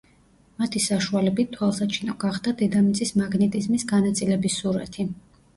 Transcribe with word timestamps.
მათი 0.61 0.79
საშუალებით 0.85 1.51
თვალსაჩინო 1.57 2.15
გახდა 2.25 2.53
დედამიწის 2.63 3.13
მაგნიტიზმის 3.23 3.87
განაწილების 3.93 4.61
სურათი. 4.65 5.11